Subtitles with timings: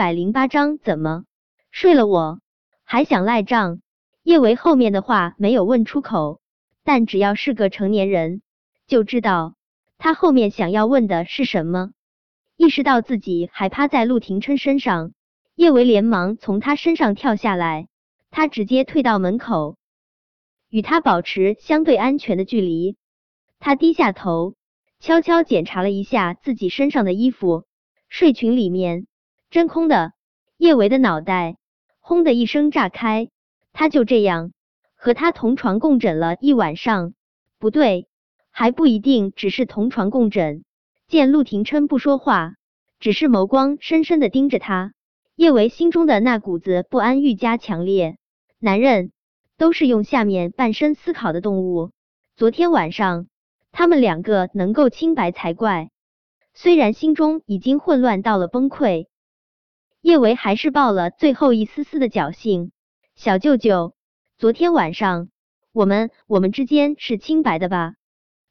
[0.00, 1.24] 百零八章，怎么
[1.70, 2.40] 睡了我
[2.84, 3.82] 还想赖账？
[4.22, 6.40] 叶维后面的话没有问出口，
[6.84, 8.40] 但只要是个成年人，
[8.86, 9.56] 就知道
[9.98, 11.90] 他后面想要问的是什么。
[12.56, 15.12] 意识到自己还趴在陆廷琛身上，
[15.54, 17.86] 叶维连忙从他身上跳下来，
[18.30, 19.76] 他直接退到门口，
[20.70, 22.96] 与他保持相对安全的距离。
[23.58, 24.54] 他低下头，
[24.98, 27.64] 悄悄检查了一下自己身上的衣服，
[28.08, 29.06] 睡裙里面。
[29.50, 30.12] 真空的
[30.58, 31.56] 叶维的脑袋
[31.98, 33.30] 轰的一声炸开，
[33.72, 34.52] 他就这样
[34.94, 37.14] 和他同床共枕了一晚上，
[37.58, 38.06] 不对，
[38.52, 40.62] 还不一定只是同床共枕。
[41.08, 42.54] 见陆廷琛不说话，
[43.00, 44.92] 只是眸光深深的盯着他，
[45.34, 48.18] 叶维心中的那股子不安愈加强烈。
[48.60, 49.10] 男人
[49.58, 51.90] 都是用下面半身思考的动物，
[52.36, 53.26] 昨天晚上
[53.72, 55.90] 他们两个能够清白才怪。
[56.54, 59.09] 虽然心中已经混乱到了崩溃。
[60.02, 62.72] 叶维还是抱了最后一丝丝的侥幸。
[63.16, 63.94] 小舅舅，
[64.38, 65.28] 昨天晚上
[65.72, 67.94] 我们我们之间是清白的吧？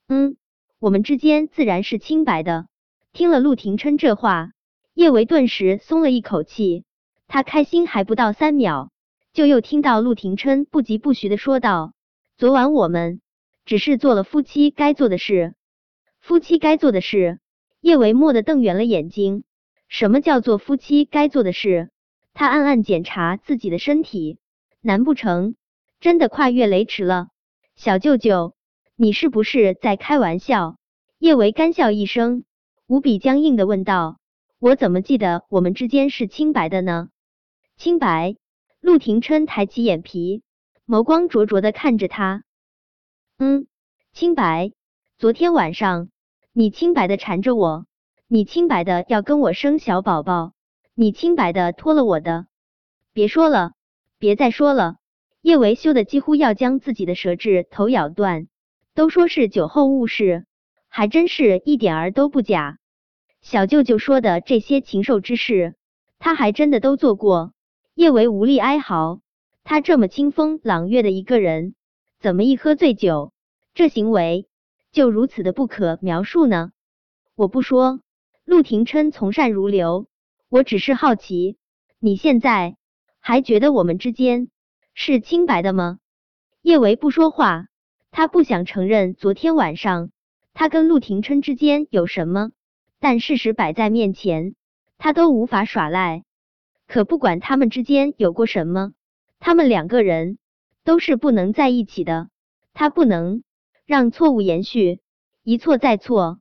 [0.07, 0.37] 嗯，
[0.77, 2.67] 我们之间自然是清白的。
[3.13, 4.51] 听了陆廷琛这话，
[4.93, 6.85] 叶维顿时松了一口气。
[7.27, 8.91] 他开心还不到三秒，
[9.33, 11.93] 就又听到陆廷琛不疾不徐的说道
[12.37, 13.21] ：“昨晚我们
[13.65, 15.55] 只是做了夫妻该做的事，
[16.21, 17.39] 夫妻该做的事。”
[17.81, 19.43] 叶维蓦地瞪圆了眼睛。
[19.89, 21.89] 什么叫做夫妻该做的事？
[22.35, 24.37] 他暗暗检查自己的身体，
[24.81, 25.55] 难不成
[25.99, 27.29] 真的跨越雷池了？
[27.75, 28.53] 小舅舅，
[28.95, 30.77] 你是不是在开玩笑？
[31.17, 32.45] 叶维干笑一声，
[32.85, 34.19] 无比僵硬的问道
[34.59, 37.09] ：“我怎么记得我们之间是清白的呢？”
[37.75, 38.35] 清白？
[38.79, 40.43] 陆廷琛抬起眼皮，
[40.85, 42.43] 眸光灼灼的看着他。
[43.39, 43.67] 嗯，
[44.13, 44.71] 清白。
[45.17, 46.09] 昨天晚上，
[46.53, 47.85] 你清白的缠着我。
[48.31, 50.53] 你清白的要跟我生小宝宝，
[50.93, 52.45] 你清白的脱了我的，
[53.11, 53.71] 别说了，
[54.19, 54.97] 别再说了。
[55.41, 58.47] 叶维羞的几乎要将自己的舌质头咬断。
[58.93, 60.45] 都说是酒后误事，
[60.89, 62.77] 还真是一点儿都不假。
[63.41, 65.73] 小舅舅说的这些禽兽之事，
[66.19, 67.53] 他还真的都做过。
[67.95, 69.21] 叶维无力哀嚎，
[69.63, 71.73] 他这么清风朗月的一个人，
[72.19, 73.33] 怎么一喝醉酒，
[73.73, 74.47] 这行为
[74.91, 76.71] 就如此的不可描述呢？
[77.33, 78.01] 我不说。
[78.49, 80.07] 陆廷琛从善如流，
[80.49, 81.59] 我只是好奇，
[81.99, 82.77] 你现在
[83.19, 84.49] 还觉得我们之间
[84.95, 85.99] 是清白的吗？
[86.63, 87.67] 叶维不说话，
[88.09, 90.09] 他不想承认昨天晚上
[90.55, 92.49] 他跟陆廷琛之间有什么，
[92.99, 94.55] 但事实摆在面前，
[94.97, 96.23] 他都无法耍赖。
[96.87, 98.93] 可不管他们之间有过什么，
[99.37, 100.39] 他们两个人
[100.83, 102.29] 都是不能在一起的，
[102.73, 103.43] 他不能
[103.85, 105.01] 让错误延续，
[105.43, 106.39] 一错再错。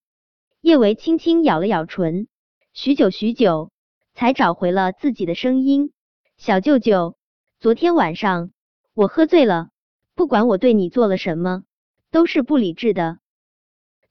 [0.61, 2.27] 叶维轻轻咬了咬唇，
[2.73, 3.71] 许久许久，
[4.13, 5.93] 才找回了自己的声音
[6.37, 7.17] ：“小舅舅，
[7.61, 8.51] 昨天晚上
[8.93, 9.69] 我喝醉了，
[10.17, 11.63] 不管我对你做了什么，
[12.11, 13.21] 都是不理智的。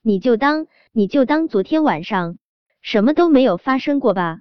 [0.02, 2.38] 你就当你就当昨天晚上
[2.81, 4.40] 什么都没有发生过吧。”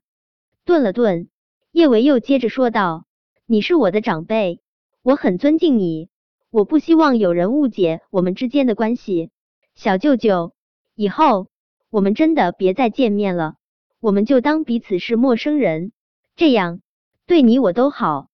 [0.65, 1.29] 顿了顿，
[1.73, 3.05] 叶维又接着说道
[3.47, 4.61] ：“你是我的长辈，
[5.03, 6.09] 我很尊敬你，
[6.51, 9.33] 我不希望有人误解我们之间的关系。
[9.75, 10.55] 小舅舅，
[10.95, 11.49] 以后……”
[11.97, 13.55] 我们真的别再见面了，
[14.01, 15.93] 我们就当彼此是陌生人，
[16.35, 16.83] 这样
[17.27, 18.29] 对你我都好。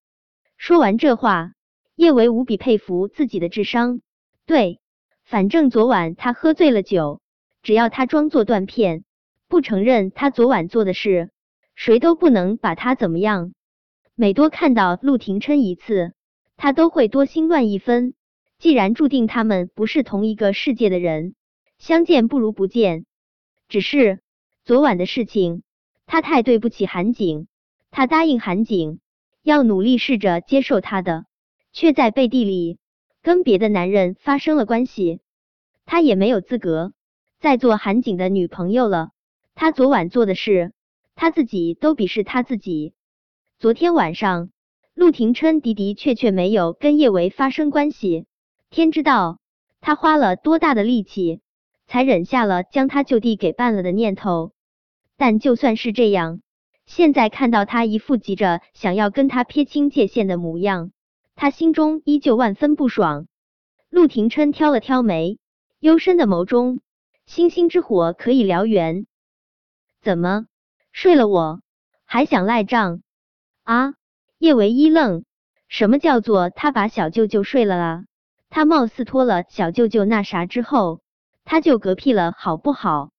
[0.57, 1.53] 说完这话，
[1.95, 4.01] 叶维无比佩服自己的智商。
[4.47, 4.81] 对，
[5.23, 7.21] 反正昨晚他喝醉了酒，
[7.63, 9.05] 只要他装作断片，
[9.47, 11.31] 不承认他昨晚做的事，
[11.77, 13.53] 谁都不能把他怎么样。
[14.17, 16.15] 每多看到陆廷琛一次，
[16.57, 18.15] 他都会多心乱一分。
[18.59, 21.37] 既然注定他们不是同一个世界的人，
[21.79, 23.07] 相见不如不见。
[23.73, 24.21] 只是
[24.67, 25.63] 昨晚的事情，
[26.05, 27.47] 他太对不起韩景。
[27.91, 29.01] 他答应韩景
[29.43, 31.25] 要努力试着接受他的，
[31.73, 32.77] 却在背地里
[33.23, 35.21] 跟别的男人发生了关系。
[35.87, 36.93] 他也没有资格
[37.41, 39.09] 再做韩景的女朋友了。
[39.55, 40.75] 他昨晚做的事，
[41.15, 42.93] 他自己都鄙视他自己。
[43.59, 44.51] 昨天晚上，
[44.93, 48.27] 陆廷琛的的确确没有跟叶维发生关系。
[48.69, 49.39] 天知道
[49.81, 51.41] 他花了多大的力气。
[51.93, 54.53] 才忍下了将他就地给办了的念头，
[55.19, 56.41] 但就算是这样，
[56.87, 60.91] 现在看到他一副急着想要跟他撇清界限的模样，
[61.35, 63.27] 他心中依旧万分不爽。
[63.91, 65.39] 陆廷琛挑了挑眉，
[65.81, 66.81] 幽深的眸中，
[67.27, 69.05] 星星之火可以燎原。
[70.01, 70.47] 怎么
[70.93, 71.61] 睡了我
[72.07, 73.03] 还想赖账
[73.65, 73.93] 啊？
[74.39, 75.27] 叶唯一愣，
[75.69, 78.05] 什么叫做他把小舅舅睡了啊？
[78.49, 81.02] 他貌似脱了小舅舅那啥之后。
[81.53, 83.11] 他就嗝屁了，好不好？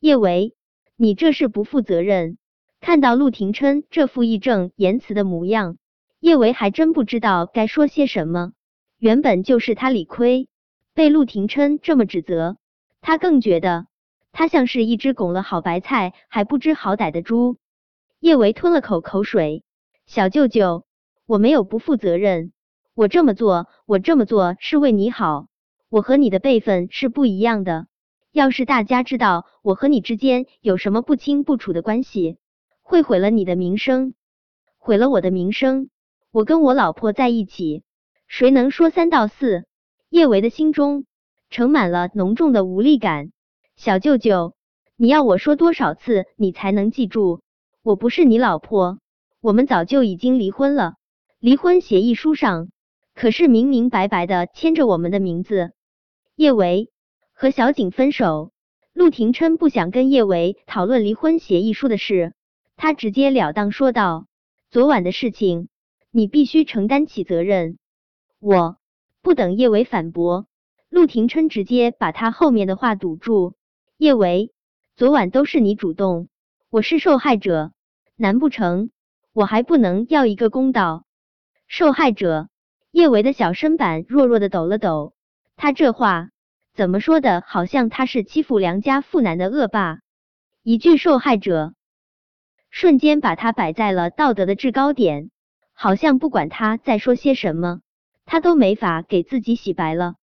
[0.00, 0.54] 叶维，
[0.96, 2.36] 你这是不负责任！
[2.78, 5.78] 看到陆廷琛这副义正言辞的模样，
[6.18, 8.52] 叶维还真不知道该说些什么。
[8.98, 10.46] 原本就是他理亏，
[10.92, 12.58] 被陆廷琛这么指责，
[13.00, 13.86] 他更觉得
[14.30, 17.56] 他像是一只拱了好白菜还不知好歹的猪。
[18.18, 19.64] 叶维吞了口口水，
[20.04, 20.84] 小舅舅，
[21.24, 22.52] 我没有不负责任，
[22.92, 25.46] 我这么做，我这么做是为你好。
[25.90, 27.88] 我和你的辈分是不一样的，
[28.30, 32.36] 要是大家知道我和你之间有什么不清不楚的关系，
[32.80, 34.14] 会毁了你的名声，
[34.78, 35.90] 毁了我的名声。
[36.30, 37.82] 我跟我老婆在一起，
[38.28, 39.64] 谁能说三道四？
[40.10, 41.06] 叶维的心中
[41.48, 43.32] 盛满了浓重的无力感。
[43.74, 44.54] 小舅舅，
[44.96, 47.40] 你要我说多少次，你才能记住？
[47.82, 49.00] 我不是你老婆，
[49.40, 50.94] 我们早就已经离婚了。
[51.40, 52.68] 离婚协议书上
[53.12, 55.72] 可是明明白白的签着我们的名字。
[56.40, 56.90] 叶维
[57.34, 58.50] 和小景分手，
[58.94, 62.32] 陆廷琛不想跟叶维讨论离婚协议书的事，
[62.76, 64.26] 他直截了当说道
[64.72, 65.68] ：“昨晚的事情，
[66.10, 67.76] 你必须承担起责任。”
[68.40, 68.78] 我
[69.20, 70.46] 不等叶维反驳，
[70.88, 73.52] 陆廷琛直接把他后面的话堵住
[73.98, 74.50] ：“叶维，
[74.96, 76.30] 昨晚都是你主动。”
[76.72, 77.72] 我是受害者，
[78.16, 78.88] 难不成
[79.34, 81.04] 我还不能要一个公道？
[81.66, 82.48] 受害者
[82.92, 85.12] 叶维的小身板弱弱的抖了抖，
[85.62, 86.30] 他这话
[86.72, 87.44] 怎么说的？
[87.46, 89.98] 好像他是欺负良家妇男的恶霸。
[90.62, 91.74] 一句受害者，
[92.70, 95.30] 瞬间把他摆在了道德的制高点，
[95.74, 97.82] 好像不管他再说些什么，
[98.24, 100.14] 他都没法给自己洗白了。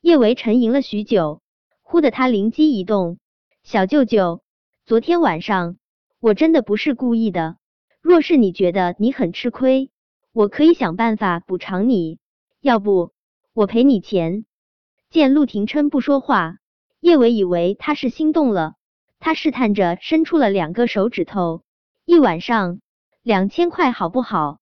[0.00, 1.42] 叶维沉吟了许久，
[1.82, 3.18] 忽的他灵机一动：
[3.62, 4.42] 小舅舅，
[4.84, 5.76] 昨天晚上。
[6.18, 7.54] 我真的不是故意的。
[8.00, 9.92] 若是你觉得你很吃亏，
[10.32, 12.18] 我可以想办法补偿你。
[12.60, 13.12] 要不
[13.54, 14.44] 我赔你钱。
[15.12, 16.56] 见陆廷琛不说话，
[16.98, 18.76] 叶伟以为他是心动了，
[19.20, 21.60] 他试探着伸出了两个手指头。
[22.06, 22.80] 一晚上
[23.22, 24.58] 两千块好不好？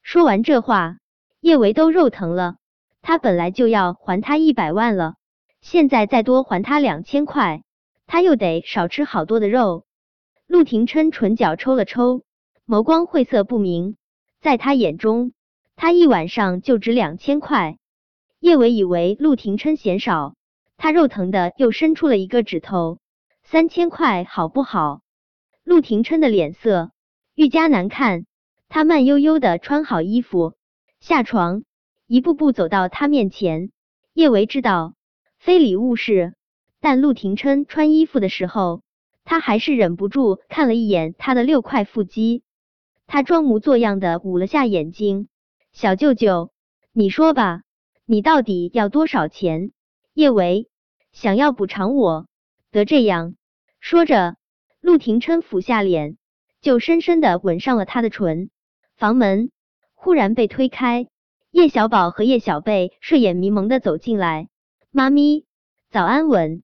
[0.00, 0.96] 说完这话，
[1.42, 2.56] 叶维都肉疼了。
[3.02, 5.16] 他本来就要还他一百万了，
[5.60, 7.62] 现在再多还他两千块，
[8.06, 9.84] 他又得少吃好多的肉。
[10.46, 12.22] 陆廷琛唇角抽了抽，
[12.66, 13.98] 眸光晦涩不明。
[14.40, 15.32] 在他眼中，
[15.76, 17.76] 他一晚上就值两千块。
[18.42, 20.34] 叶伟以为陆廷琛嫌少，
[20.76, 22.98] 他肉疼的又伸出了一个指头。
[23.44, 25.00] 三千块好不好？
[25.62, 26.90] 陆廷琛的脸色
[27.36, 28.26] 愈加难看，
[28.68, 30.54] 他慢悠悠的穿好衣服，
[30.98, 31.62] 下床，
[32.08, 33.70] 一步步走到他面前。
[34.12, 34.94] 叶维知道
[35.38, 36.34] 非礼勿视，
[36.80, 38.82] 但陆廷琛穿衣服的时候。
[39.22, 42.42] 他还是忍不住看了一眼他的六块腹肌，
[43.06, 45.28] 他装模作样的捂了下眼睛。
[45.70, 46.50] 小舅舅，
[46.92, 47.62] 你说吧，
[48.12, 49.72] 你到底要多少钱？
[50.12, 50.68] 叶维
[51.12, 52.26] 想要补偿我，
[52.70, 53.36] 得这样。
[53.80, 54.36] 说着，
[54.82, 56.18] 陆廷琛俯下脸，
[56.60, 58.50] 就深深的吻上了他的唇。
[58.96, 59.50] 房门
[59.94, 61.08] 忽然被推开，
[61.50, 64.50] 叶小宝和叶小贝睡眼迷蒙的走进来。
[64.90, 65.46] 妈咪，
[65.88, 66.62] 早安吻。